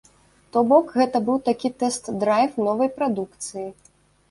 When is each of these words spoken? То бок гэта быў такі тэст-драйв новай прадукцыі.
То 0.55 0.63
бок 0.71 0.89
гэта 1.01 1.21
быў 1.27 1.37
такі 1.51 1.69
тэст-драйв 1.85 2.59
новай 2.71 2.93
прадукцыі. 2.99 3.67